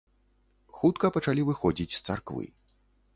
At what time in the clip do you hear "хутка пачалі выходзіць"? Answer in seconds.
0.77-1.91